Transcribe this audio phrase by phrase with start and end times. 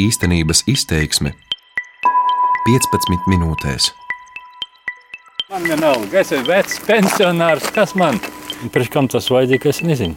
[0.00, 1.34] Īstenības izteiksme
[2.64, 3.90] 15 minūtēs.
[5.52, 7.66] Man vienalga, es esmu vecs pensionārs.
[7.76, 8.16] Kas man?
[8.72, 10.16] Priekš kam tas vajadzīgs, es nezinu.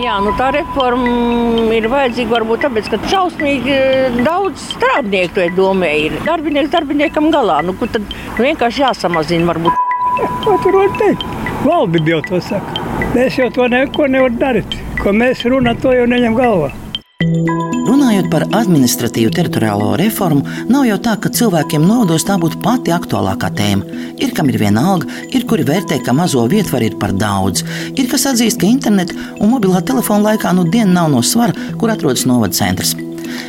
[0.00, 5.92] Jā, nu tā reforma ir vajadzīga varbūt tāpēc, ka šausmīgi eh, daudz strādnieku to domē.
[6.06, 7.60] Ir darbinieks darbiniekam galā.
[7.68, 9.76] Nu, kur tad vienkārši jāsamazina varbūt.
[10.46, 11.28] Ko tur var teikt?
[11.66, 12.80] Valdība jau to saka.
[13.12, 14.80] Mēs jau to neko nevaram darīt.
[15.04, 16.72] Ko mēs runājam, to jau neņem galvā.
[18.12, 23.48] Runājot par administratīvu teritoriālo reformu, nav jau tā, ka cilvēkiem nodos tā būtu pati aktuālākā
[23.56, 24.02] tēma.
[24.20, 27.64] Ir kam ir viena alga, ir kuri vērtē, ka mazo vietvaru ir par daudz,
[27.96, 31.94] ir kas atzīst, ka interneta un mobilā telefona laikā nu diena nav no svara, kur
[31.94, 32.92] atrodas novada centrs.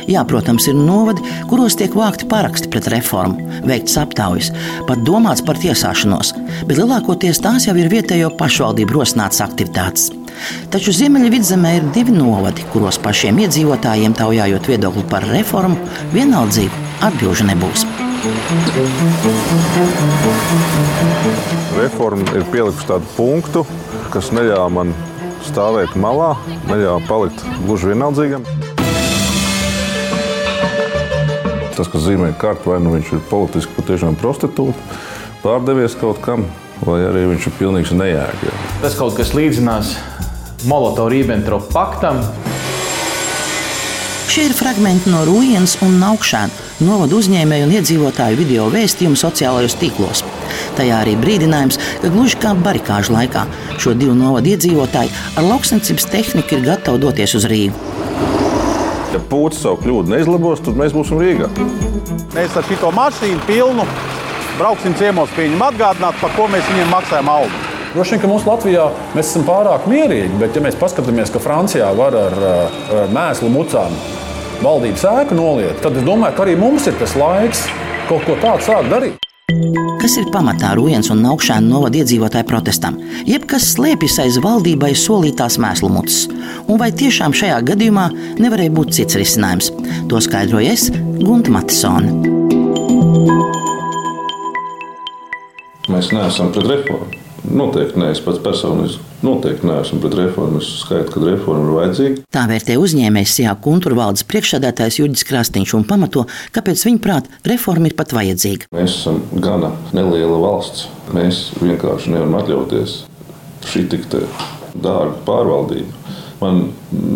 [0.08, 4.48] Jā, protams, ir novadi, kuros tiek vākti paraksti pret reformu, veikts aptaujas,
[4.88, 6.32] pat domāts par tiesāšanos,
[6.64, 10.08] bet lielākoties tās jau ir vietējo pašvaldību rosinātas aktivitātes.
[10.72, 15.78] Taču Ziemeļvidzemē ir divi novadi, kuros pašiem iedzīvotājiem taujājot viedokli par reformu,
[16.14, 17.86] vienaldzību atbilžu nebūs.
[21.76, 23.64] Reforma ir pielikusi tādu punktu,
[24.14, 24.94] kas neļāva man
[25.44, 26.32] stāvēt malā,
[26.70, 28.46] neļāva palikt gluži vienaldzīgam.
[31.74, 35.00] Tas, kas zīmē kārtu, vai nu viņš ir politiski patiešām prostitūts,
[35.42, 36.46] pārdevies kaut kam,
[36.86, 38.52] vai arī viņš ir pilnīgs nejēga.
[38.82, 39.96] Tas kaut kas līdzinās
[40.68, 42.20] Molotov-Ribbentrop paktam.
[44.34, 50.24] Šie ir fragmenti no Rūjienas un Naukšēna novadu uzņēmēju un iedzīvotāju video vēstījumu sociālajos tīklos.
[50.74, 53.44] Tajā arī brīdinājums, ka gluži kā barikāžu laikā
[53.78, 57.92] šo divu novadu iedzīvotāji ar lauksaimniecības tehniku ir gatavi doties uz Rīgu.
[59.14, 61.52] Ja pūcis savu kļūdu neizlabos, tad mēs būsim Rīgā.
[62.34, 63.86] Mēs ar šo mašīnu pilnu
[64.58, 67.73] brauksim ciemos pie viņiem atgādināt, par ko mēs viņiem maksājam algu.
[67.94, 71.92] Droši vien, ka mums Latvijā mēs esam pārāk mierīgi, bet, ja mēs paskatāmies, ka Francijā
[71.94, 72.34] var ar,
[72.90, 73.94] ar mēslu mucām
[74.64, 77.62] valdības ēku noliet, tad es domāju, ka arī mums ir tas laiks
[78.08, 79.20] kaut ko tādu sākt darīt.
[80.02, 82.98] Kas ir pamatā Rujens un Naukšēna novada iedzīvotāju protestam?
[83.30, 86.24] Jeb kas slēpjas aiz valdībai solītās mēslu mutes?
[86.66, 88.10] Un vai tiešām šajā gadījumā
[88.42, 89.70] nevarēja būt cits risinājums?
[90.10, 90.90] To skaidroju es,
[91.22, 92.10] Gunta Matisona.
[95.94, 97.23] Mēs neesam pret reformu.
[97.44, 100.60] Noteikti nē, es pats personiski noteikti neesmu pret reformu.
[100.62, 102.24] Es skaitu, ka reforma ir vajadzīga.
[102.34, 107.90] Tā vērtē uzņēmējs Sijā Kuntura valdes priekšsēdētājs Juģis Krastīņš un pamato, kāpēc viņa prāt reforma
[107.90, 108.70] ir pat vajadzīga.
[108.76, 110.88] Mēs esam gana neliela valsts.
[111.14, 112.96] Mēs vienkārši nevaram atļauties
[113.68, 114.08] šī tik
[114.74, 116.04] dārga pārvaldība.
[116.40, 116.66] Man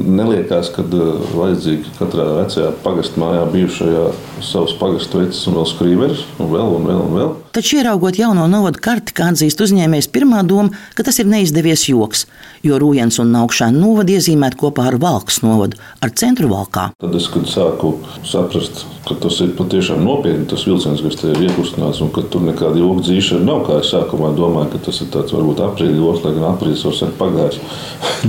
[0.08, 4.04] neliekas, ka uh, vajadzīgi katrā vecajā pagastu mājā bijušajā
[4.44, 7.30] savs pagastu vecs un vēl skrīveris, un vēl, un vēl, un vēl.
[7.54, 12.26] Taču, ieraugot jauno novadu karti, kā atzīst uzņēmējs, pirmā doma, ka tas ir neizdevies joks,
[12.66, 16.90] jo Rūjens un Naukšāna novada iezīmēt kopā ar Valkas novadu, ar centru valkā.
[17.02, 17.94] Tad es, kad sāku
[18.26, 22.44] saprast, ka tas ir patiešām nopietni, tas vilciens, kas te ir iekustināts, un ka tur
[22.46, 26.24] nekāda joga dzīšana nav, kā es sākumā domāju, ka tas ir tāds varbūt aprīļa joks,
[26.26, 27.60] lai gan aprīlis var sen pagājis.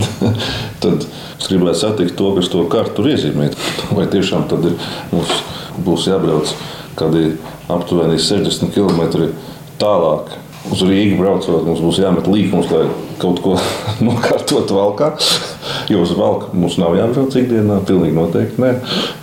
[0.83, 3.49] tad es gribētu satikt to, kas to kartu tur iezīmē.
[3.95, 4.75] Vai tiešām tad ir,
[5.13, 5.31] mums
[5.85, 6.51] būs jābrauc
[6.99, 7.37] kādi
[7.71, 9.29] aptuveni 60 km
[9.79, 10.35] tālāk.
[10.69, 12.89] Uz Rīgas braucot, mums būs jāmet līkums, lai
[13.21, 13.55] kaut ko
[14.05, 15.13] nokārtotu valkā.
[15.89, 18.73] Jo uz valka mums nav jābrauc ikdienā, pilnīgi noteikti nē.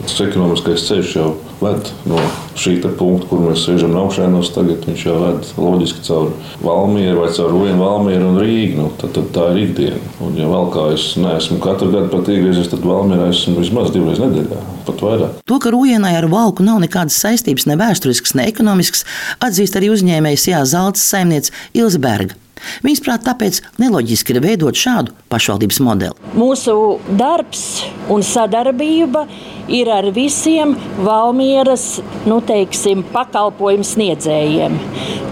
[0.02, 1.28] Tas ekonomiskais ceļš jau
[1.60, 2.20] ved no
[2.56, 4.52] šī punkta, kur mēs sēžam augšēnos.
[4.54, 6.30] Tagad viņš jau ved loģiski caur
[6.64, 8.78] Valmieru vai caur Vienu Valmieru un Rīgu.
[8.80, 10.00] Nu, tad, tad tā ir ikdiena.
[10.24, 14.22] Un, ja vēl kā es neesmu katru gadu pat iegriezies, tad Valmierā esmu vismaz divreiz
[14.22, 14.62] nedēļā.
[14.86, 15.42] Pat vairāk.
[15.48, 19.06] To, ka Rūjienai ar valku nav nekādas saistības, ne vēsturiskas, ne ekonomiskas,
[19.44, 22.38] atzīst arī uzņēmējs Jā Zelts saimniece Ilze Berga.
[22.84, 26.32] Viņas prāt, tāpēc neloģiski ir veidot šādu pašvaldības modeli.
[26.36, 26.76] Mūsu
[27.18, 29.26] darbs un sadarbība
[29.72, 34.78] ir ar visiem Valmieras nu, teiksim, pakalpojumu sniedzējiem.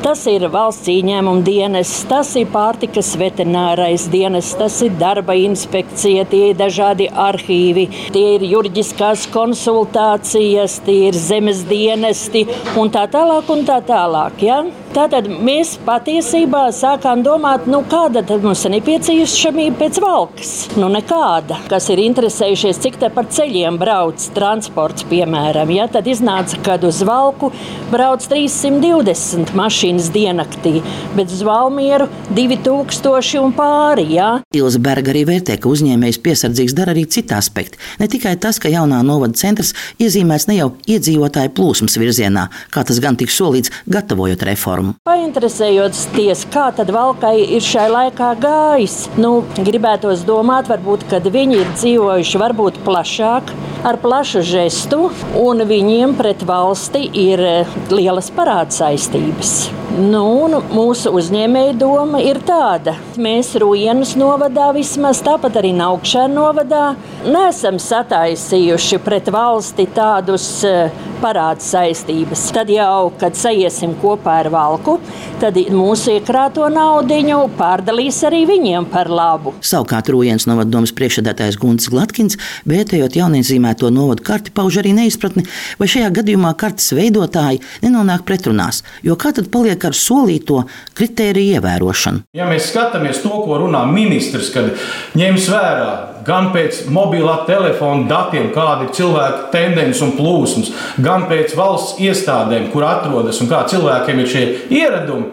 [0.04, 6.50] Tas ir valsts ieņēmuma dienas, tas ir pārtikas veterinārais dienas, tas ir darba inspekcija, tie
[6.50, 12.44] ir dažādi arhīvi, tie ir juridiskās konsultācijas, tie ir zemes dienesti
[12.76, 13.48] un tā tālāk.
[13.54, 14.60] Un tā tālāk ja?
[14.94, 20.52] Tātad mēs patiesībā sākām domāt, nu, kāda tad mums ir nepieciešamība pēc valkas.
[20.78, 21.56] Nu, nekāda.
[21.66, 25.72] Kas ir interesējušies, cik te par ceļiem brauc transports, piemēram.
[25.74, 25.88] Ja?
[25.90, 27.50] Tad iznāca, ka uz valku
[27.90, 30.76] brauc 320 mašīnas diennaktī,
[31.18, 34.06] bet uz Valmieru 2000 un pāri.
[34.14, 34.30] Ja?
[34.54, 37.82] Ilza Berga arī vērtē, ka uzņēmējs piesardzīgs dara arī citi aspekti.
[37.98, 43.02] Ne tikai tas, ka jaunā novada centrs iezīmēts ne jau iedzīvotāju plūsmas virzienā, kā tas
[43.02, 44.94] gan tika solīts, gatavojot reformu reformu.
[45.04, 51.70] Painteresējoties, kā tad Valkai ir šai laikā gājis, nu, gribētos domāt, varbūt, kad viņi ir
[51.74, 53.52] dzīvojuši varbūt plašāk,
[53.84, 59.70] ar plašu žestu, un viņiem pret valsti ir eh, lielas parāda saistības.
[59.94, 62.96] Nu, mūsu uzņēmēja doma ir tāda.
[63.20, 66.82] Mēs Rūjienas novadā vismaz tāpat arī Naukšēna novadā
[67.22, 70.90] neesam sataisījuši pret valsti tādus uh,
[71.22, 72.42] parāda saistības.
[72.56, 74.98] Tad jau, kad saiesim kopā ar valku,
[75.40, 77.14] tad mūsu iekrāto naudu
[77.58, 79.54] pārdalīs arī viņiem par labu.
[79.64, 85.46] Savukārt Rūjienas novaddomas priekšsēdētājs Gunts Glatkins, vērtējot jaunīzīmēto novadu karti, pauž arī neizpratni,
[85.78, 90.64] vai šajā gadījumā kartes veidotāji nenonāk pretrunās, jo kā tad paliek ar solīto
[90.98, 92.26] kritēriju ievērošanu?
[92.34, 94.74] Ja mēs skatāmies to, ko runā ministrs, kad
[95.18, 100.72] ņems vērā gan pēc mobilā telefona datiem, kāda ir cilvēka tendence un plūsmas,
[101.04, 105.30] gan pēc valsts iestādēm, kur atrodas un kā cilvēkiem ir šie ieradumi,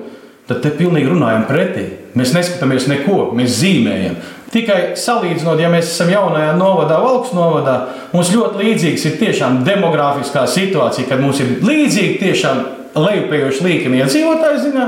[0.50, 1.88] tad te pilnīgi runājam pretī.
[2.18, 4.20] Mēs neskatāmies neko, mēs zīmējam.
[4.52, 7.76] Tikai salīdzinot, ja mēs esam jaunajā novadā, valsts novadā,
[8.12, 12.60] mums ļoti līdzīgs ir tiešām demogrāfiskā situācija, kad mums ir līdzīgi tiešām
[12.96, 14.88] lejupējoši līkumi iedzīvotāju ziņā,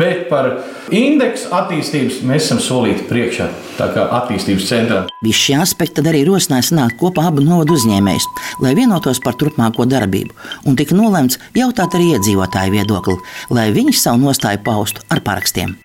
[0.00, 0.50] bet par
[0.94, 3.48] indeksu attīstības mēs esam solīti priekšā,
[3.78, 5.00] tā kā attīstības centrā.
[5.24, 8.28] Visi šie aspekti arī rosināja sanākt kopā abu novadu uzņēmējus,
[8.64, 10.36] lai vienotos par turpmāko darbību,
[10.68, 13.18] un tika nolemts jautāt arī iedzīvotāju viedokli,
[13.54, 15.78] lai viņi savu nostāju paustu ar parakstiem.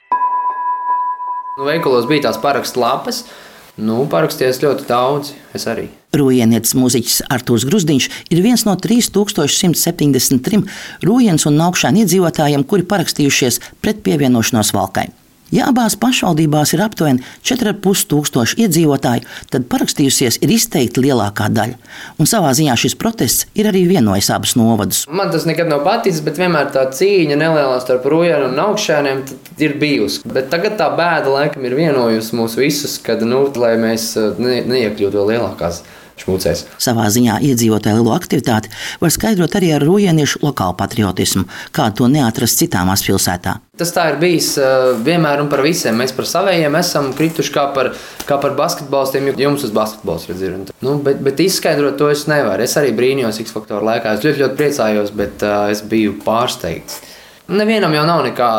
[1.54, 3.26] Nu, veikalos bija tās parakstu lapas,
[3.74, 5.34] Nu, parakstījies ļoti daudz.
[5.58, 5.88] Es arī.
[6.14, 10.62] Rūjienietis mūziķis Artūrs Grusdiņš ir viens no 3173
[11.08, 15.10] Rūjienas un Naukšāna iedzīvotājiem, kuri parakstījušies pret pievienošanos valkai.
[15.54, 19.22] Ja abās pašvaldībās ir aptuveni 4,5 tūkstoši iedzīvotāji,
[19.54, 21.78] tad parakstījusies ir izteikti lielākā daļa.
[22.18, 25.04] Un savā ziņā šis protests ir arī vienojis abus novadus.
[25.14, 29.22] Man tas nekad nav paticis, bet vienmēr tā cīņa nelielā starp rūjiem un augšēniem
[29.62, 30.24] ir bijusi.
[30.26, 34.64] Bet tagad tā bēda laikam ir vienojusi mūs visus, kad, nu, lai mēs eh, ne,
[34.74, 35.84] neiekļūtu vēl lielākās
[36.22, 36.66] šmucēs.
[36.82, 38.72] Savā ziņā iedzīvotāju lielo aktivitāti
[39.02, 41.46] var skaidrot arī ar rujieniešu lokālu patriotismu,
[41.76, 43.62] kā to neatrast citām pilsētām.
[43.74, 45.96] Tas tā ir bijis uh, vienmēr un par visiem.
[45.98, 47.90] Mēs par saviem esam krituši kā par,
[48.30, 50.60] kā par basketbolistiem, jo jums tas basketbols redz, ir.
[50.86, 52.62] Nu, bet, bet izskaidrot to es nevaru.
[52.68, 54.14] Es arī brīnījos X faktoru laikā.
[54.14, 57.02] Es ļoti, ļoti priecājos, bet uh, es biju pārsteigts.
[57.54, 58.50] Nevienam jau nav nekā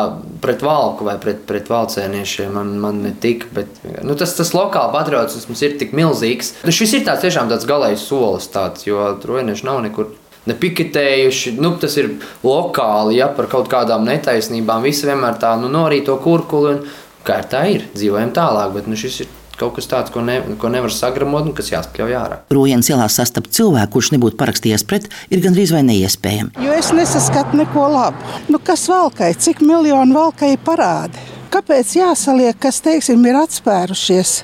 [0.43, 2.53] pret valku vai pret, pret valcēniešiem.
[2.55, 6.53] Man, man netika, bet nu, tas, tas lokāli patriotisms ir tik milzīgs.
[6.65, 10.13] Nu, šis ir tāds tiešām tāds galējs solis, tāds, jo trojnieši nav nekur
[10.49, 11.55] nepiketējuši.
[11.59, 12.13] Nu, tas ir
[12.45, 14.85] lokāli, ja par kaut kādām netaisnībām.
[14.85, 16.83] Visi vienmēr tā nu, norīt to kurkuli un
[17.25, 18.75] kā ir tā ir, dzīvojam tālāk.
[18.77, 22.15] Bet nu, šis ir kaut kas tāds, ko, ne, ko nevar sagramot un kas jāspļauj
[22.19, 22.39] ārā.
[22.53, 26.55] Rojienas ielā sastapt cilvēku, kurš nebūtu parakstījies pret, ir gandrīz vai neiespējami.
[26.65, 28.35] Jo es nesaskatu neko labu.
[28.51, 31.21] Nu, kas valkai, cik miljonu valkai parādi?
[31.53, 34.39] Kāpēc jāsaliek, kas, teiksim, ir atspērušies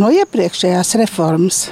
[0.00, 1.62] no iepriekšējās reformas?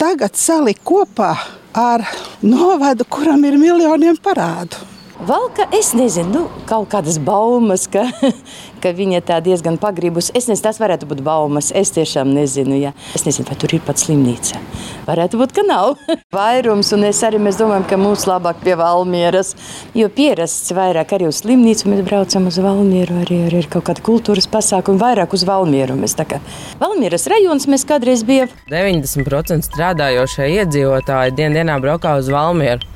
[0.00, 1.34] Tagad salikt kopā
[1.76, 2.06] ar
[2.42, 4.91] novadu, kuram ir miljoniem parādu.
[5.22, 8.08] Valka, es nezinu, nu, kaut kādas baumas, ka,
[8.82, 10.32] ka viņa tā diezgan pagribus.
[10.34, 11.68] Es nezinu, tas varētu būt baumas.
[11.78, 12.74] Es tiešām nezinu.
[12.80, 12.90] Ja.
[13.14, 14.58] Es nezinu, vai tur ir pat slimnīca.
[15.06, 15.94] Varētu būt, ka nav.
[16.34, 19.54] Vairums, un es arī mēs domājam, ka mums labāk pie Valmieras,
[19.94, 21.92] jo pierasts vairāk arī uz slimnīcu.
[21.92, 25.94] Mēs braucam uz Valmieru, arī, arī ir kaut kāda kultūras pasākuma, vairāk uz Valmieru.
[26.02, 26.42] Mēs tā kā
[26.82, 28.50] Valmieras rajons mēs kādreiz bijām.
[28.74, 32.90] 90% strādājošie iedzīvotāji dien dienā braukā uz Valmieru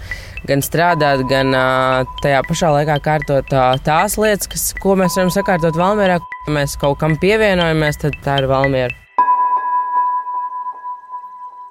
[0.48, 1.52] gan strādāt, gan
[2.22, 3.50] tajā pašā laikā kārtot
[3.86, 6.20] tās lietas, kas, ko mēs varam sakārtot Valmērā.
[6.46, 8.94] Ja mēs kaut kam pievienojamies, tad tā ir Valmiera.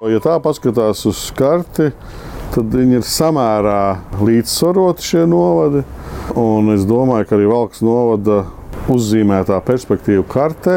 [0.06, 1.88] Ja tā paskatās uz karti,
[2.54, 3.80] tad viņi ir samērā
[4.20, 5.82] līdzsvaroti šie novadi.
[6.36, 8.42] Un es domāju, ka arī Valks novada
[8.92, 10.76] uzzīmētā perspektīva kartē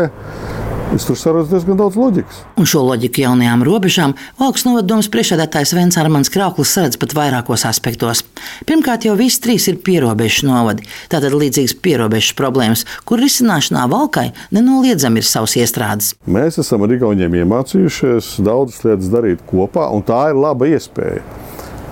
[0.90, 2.38] Es tur saprotu diezgan daudz loģikas.
[2.58, 8.24] Un šo loģiku jaunajām robežām Valks novadomas priekšsēdētājs Vens Armāns Krauklis saredz pat vairākos aspektos.
[8.66, 15.22] Pirmkārt, jau visi trīs ir pierobežu novadi, tātad līdzīgas pierobežu problēmas, kur risināšanā Valkai nenoliedzami
[15.22, 16.16] ir savs iestrādes.
[16.26, 21.22] Mēs esam ar Igauniem iemācījušies daudzas lietas darīt kopā, un tā ir laba iespēja.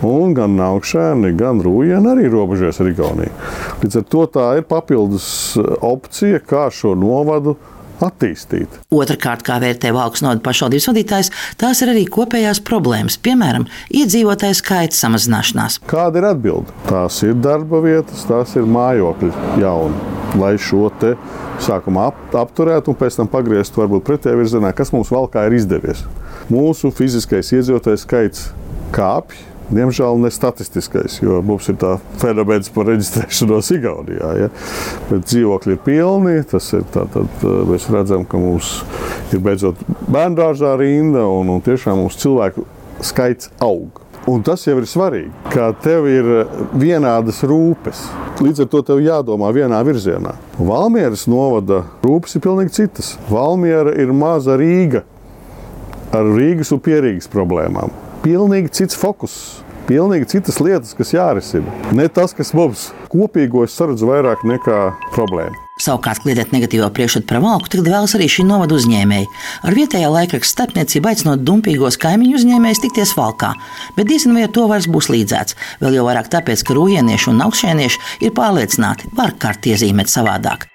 [0.06, 3.32] Un gan augšēni, gan rūjieni arī robežojas ar Igauniju.
[3.86, 5.30] Līdz ar to tā ir papildus
[5.86, 7.60] opcija, kā šo novadu
[8.04, 8.80] attīstīt.
[8.94, 14.98] Otrakārt, kā vērtē Valks noda pašvaldības vadītājs, tās ir arī kopējās problēmas, piemēram, iedzīvotāju skaita
[14.98, 15.80] samazināšanās.
[15.90, 16.76] Kāda ir atbilde?
[16.90, 21.16] Tās ir darba vietas, tās ir mājokļi jauni, lai šo te
[21.64, 26.06] sākumā ap, apturētu un pēc tam pagrieztu varbūt pretējā virzienā, kas mums valkā ir izdevies.
[26.54, 28.50] Mūsu fiziskais iedzīvotāju skaits
[28.96, 34.32] kāpj, Diemžēl ne statistiskais, jo mums ir tā fenomens par reģistrēšanos Igaunijā.
[34.40, 34.50] Ja?
[35.10, 36.38] Bet dzīvokļi ir pilni.
[36.40, 36.48] Ir
[36.94, 38.78] tā, tad, mēs redzam, ka mums
[39.36, 42.64] ir beidzot bērnu dārzā rinda un, un tiešām mums cilvēku
[43.04, 44.04] skaits aug.
[44.28, 46.26] Un tas jau ir svarīgi, ka tev ir
[46.76, 48.02] vienādas rūpes.
[48.44, 50.34] Līdz ar to tev jādomā vienā virzienā.
[50.60, 53.14] Valmieras novada rūpes ir pilnīgi citas.
[53.32, 55.06] Valmiera ir maza Rīga
[56.12, 58.07] ar Rīgas un pierīgas problēmām.
[58.28, 59.34] Pilnīgi cits fokus.
[59.88, 61.72] Pilnīgi citas lietas, kas jārisina.
[61.96, 64.80] Ne tas, kas mums kopīgos saredz vairāk nekā
[65.14, 65.56] problēma.
[65.80, 69.30] Savukārt, kliedēt negatīvo priekšstatu par valku, tagad vēlas arī šī novada uzņēmēji.
[69.64, 73.54] Ar vietējā laikraksta starpniecību aicinot dumpīgos kaimiņu uzņēmējus tikties valkā,
[73.96, 75.56] bet diezgan vai to vairs būs līdzēts.
[75.86, 80.68] Vēl jau vairāk tāpēc, ka rūjienieši un augšēnieši ir pārliecināti, var kārt iezīmēt savādāk.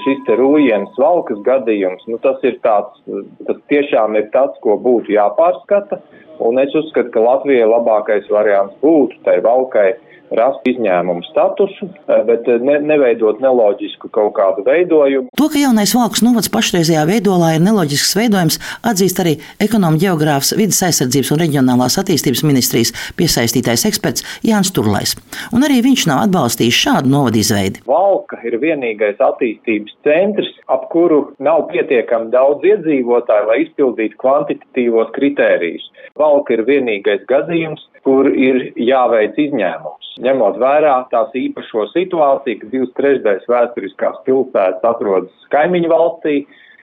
[0.00, 3.02] Šis te rūjienas valkas gadījums, nu tas ir tāds,
[3.44, 5.98] tas tiešām ir tāds, ko būtu jāpārskata,
[6.40, 9.90] un es uzskatu, ka Latvijai labākais variants būtu tai valkai
[10.38, 15.30] rast izņēmumu statusu, eh, bet eh, ne, neveidot neloģisku kaut kādu veidojumu.
[15.38, 18.58] To, ka jaunais valks novads pašreizējā veidolā ir neloģisks veidojums,
[18.88, 25.14] atzīst arī ekonomikas geogrāfs, vidas aizsardzības un reģionālās attīstības ministrijas piesaistītais eksperts Jānis Turlais.
[25.54, 27.84] Un arī viņš nav atbalstījis šādu novadu izveidi.
[27.88, 35.88] Valka ir vienīgais attīstības centrs, ap kuru nav pietiekami daudz iedzīvotāju, lai izpildītu kvantitatīvos kritērijus.
[36.18, 40.11] Valka ir vienīgais gadījums, kur ir jāveic izņēmums.
[40.20, 46.34] Ņemot vērā tās īpašo situāciju, ka divas trešdaļas vēsturiskās pilsētas atrodas kaimiņu valstī,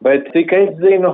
[0.05, 1.13] bet cik es zinu,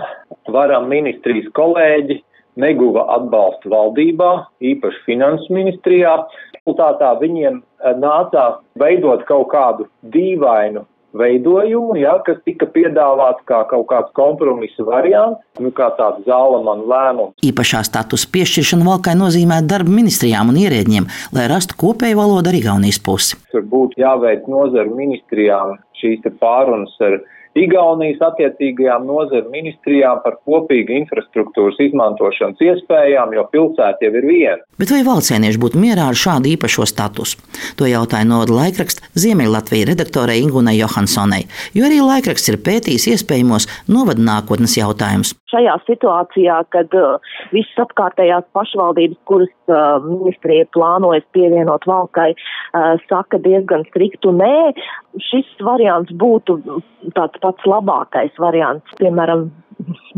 [0.56, 2.22] varam ministrijas kolēģi
[2.62, 4.32] neguva atbalstu valdībā,
[4.64, 6.16] īpaši finanses ministrijā.
[6.62, 10.86] Rezultātā viņiem eh, nācās veidot kaut kādu dīvainu
[11.20, 17.36] veidojumu, ja, kas tika piedāvāts kā kaut kāds kompromisa variants, nu, kā tāds zālamanu lēmums.
[17.46, 23.02] Īpašā statusa piešķiršana valkai nozīmē darba ministrijām un ierēģiem, lai rastu kopēju valodu ar Igaunijas
[23.06, 23.40] pusi.
[23.54, 27.20] Tur būtu jāveic nozaru ministrijām šīs pārunas ar
[27.56, 34.58] Igaunijas attiecīgajām nozaru ministrijām par kopīgu infrastruktūras izmantošanas iespējām, jo pilsēta jau ir viena.
[34.76, 37.40] Bet vai valcēnieši būtu mierā ar šādu īpašo statusu?
[37.80, 41.46] To jautāja no laikraksta Ziemeļlatvijas redaktorei Ingunai Johansonai,
[41.78, 45.32] jo arī laikraksts ir pētījis iespējamos novadu nākotnes jautājumus.
[45.56, 47.24] Šajā situācijā, kad uh,
[47.56, 54.74] visas apkārtējās pašvaldības, kuras uh, ministrija plānojas pievienot valkai, uh, saka diezgan striktu nē,
[55.30, 56.60] šis variants būtu
[57.16, 58.98] tāds pats labākais variants.
[59.02, 59.48] Piemēram,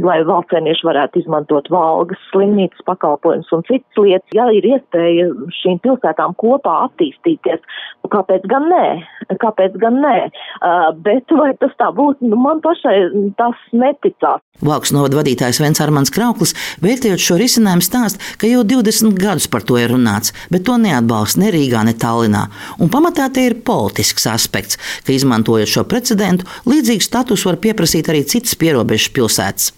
[0.03, 4.33] lai valcēnieši varētu izmantot valgas, slimnīcas pakalpojumus un citas lietas.
[4.35, 5.29] Ja ir iespēja
[5.61, 7.63] šīm pilsētām kopā attīstīties,
[8.13, 8.85] kāpēc gan nē?
[9.41, 10.17] Kāpēc gan nē?
[10.27, 12.97] Uh, bet vai tas tā būtu, nu, man pašai
[13.39, 14.43] tas neticās.
[14.63, 19.65] Valks novada vadītājs Vents Armāns Krauklis, vērtējot šo risinājumu, stāst, ka jau 20 gadus par
[19.67, 22.47] to ir runāts, bet to neatbalsta ne Rīgā, ne Tallinā.
[22.81, 28.25] Un pamatā te ir politisks aspekts, ka izmantojot šo precedentu, līdzīgu statusu var pieprasīt arī
[28.25, 29.75] citas pierobežas pilsētas.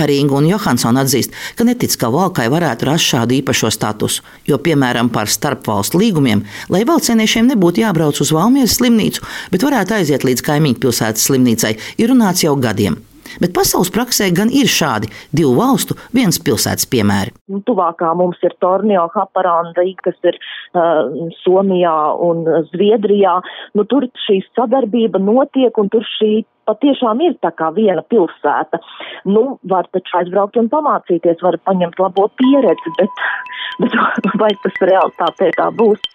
[0.00, 5.10] Arī Ingūna Johansona atzīst, ka netic, ka Valkai varētu rast šādu īpašo statusu, jo, piemēram,
[5.12, 10.82] par starpvalstu līgumiem, lai valcieniešiem nebūtu jābrauc uz Valmieras slimnīcu, bet varētu aiziet līdz kaimiņu
[10.82, 13.00] pilsētas slimnīcai, ir runāts jau gadiem.
[13.42, 17.34] Bet pasaules praksē gan ir šādi divu valstu, viens pilsētas piemēri.
[17.50, 21.96] Nu, tuvākā mums ir Tornio, Haparanda, kas ir uh, Somijā
[22.26, 23.38] un Zviedrijā.
[23.78, 28.80] Nu, tur šī sadarbība notiek un tur šī patiešām ir tā kā viena pilsēta.
[29.28, 33.26] Nu, var taču aizbraukt un pamācīties, var paņemt labo pieredzi, bet,
[33.82, 36.10] bet vai tas realitātē tā būs?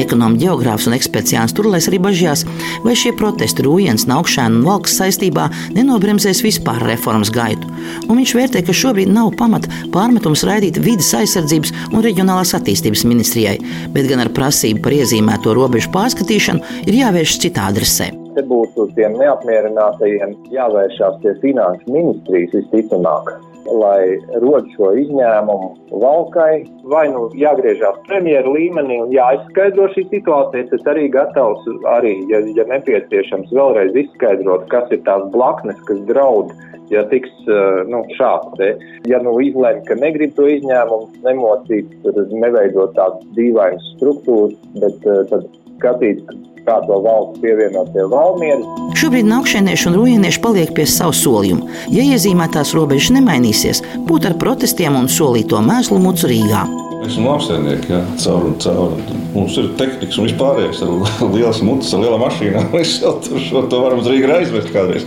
[0.00, 2.44] Ekonomikas geogrāfs un eksperts Jānis Turlēs arī bažījās,
[2.84, 7.68] vai šie protesti Rūjens, Naukšēna un Valks saistībā nenobremzēs vispār reformas gaitu.
[8.06, 13.58] Un viņš vērtē, ka šobrīd nav pamata pārmetums raidīt vidas aizsardzības un reģionālās attīstības ministrijai,
[13.94, 18.10] bet gan ar prasību par iezīmēto robežu pārskatīšanu ir jāvēršas citā adresē.
[18.36, 23.32] Te būtu tiem neapmierinātajiem jāvēršās pie finanšu ministrijas visticamāk
[23.70, 30.90] lai rod šo izņēmumu valkai, vai nu jāgriežās premjeru līmenī un jāizskaidro šī situācija, tad
[30.94, 36.52] arī gatavs arī, ja, ja nepieciešams, vēlreiz izskaidrot, kas ir tās blaknes, kas draud,
[36.90, 38.60] ja tiks eh, nu, šāds.
[39.08, 45.22] Ja nu izlēma, ka negrib to izņēmumu nemocīt, tad neveidot tādas dīvainas struktūras, bet eh,
[45.30, 45.46] tad
[45.80, 46.24] skatīt,
[46.70, 48.66] kā to valsts pievienot pie Valmieras.
[49.00, 51.66] Šobrīd naukšēnieši un rujienieši paliek pie savu solījumu.
[51.94, 56.68] Ja iezīmētās robežas nemainīsies, būt ar protestiem un solīto mēslu mucu Rīgā.
[57.00, 58.90] Mēs esam lauksaimnieki, jā, caur un caur.
[59.32, 60.90] Mums ir tehnikas un vispārējais ar
[61.34, 62.66] liels mutes, ar lielām mašīnām.
[62.74, 65.06] Mēs jau tur šo to varam uz Rīgā aizvest kādreiz.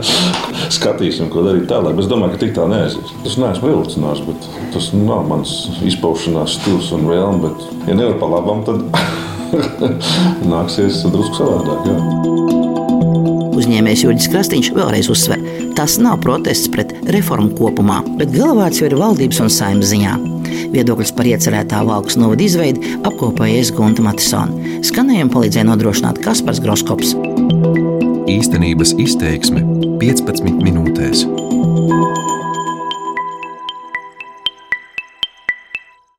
[0.78, 2.00] Skatīsim, ko darīt tālāk.
[2.00, 3.12] Es domāju, ka tik tā neaizies.
[3.26, 5.52] Tas neesmu revolucionārs, bet tas nav mans
[5.84, 7.44] izpaušanās stils un vēlme.
[7.44, 8.80] Bet, ja nevar pa labam, tad
[10.52, 11.88] nāksies drusku savādāk.
[11.88, 12.30] Jā.
[13.62, 15.42] Uzņēmējs Jurijs Krastīņš vēlreiz uzsver,
[15.78, 20.16] tas nav protests pret reformu kopumā, bet galvāts jau ir valdības un saimnes ziņā.
[20.72, 24.80] Viedokļus par iecerētā valks novada izveidi apkopojies Gunta Matisona.
[24.88, 27.14] Skanējumu palīdzēja nodrošināt Kaspars Groskops.
[28.32, 29.64] Īstenības izteiksme
[30.00, 31.26] 15 minūtēs.